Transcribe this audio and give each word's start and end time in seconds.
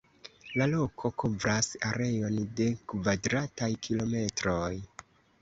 La 0.59 0.65
loko 0.69 1.11
kovras 1.23 1.69
areon 1.89 2.39
de 2.61 2.67
kvadrataj 2.93 3.71
kilometroj. 3.87 4.73